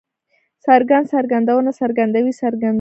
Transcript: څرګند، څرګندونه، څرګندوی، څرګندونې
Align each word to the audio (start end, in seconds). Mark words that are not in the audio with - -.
څرګند، 0.65 1.05
څرګندونه، 1.13 1.69
څرګندوی، 1.79 2.33
څرګندونې 2.41 2.69